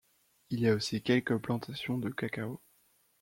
Il 0.49 0.61
y 0.61 0.67
a 0.67 0.73
aussi 0.73 1.03
quelques 1.03 1.37
plantations 1.37 1.99
de 1.99 2.09
cacao. 2.09 2.59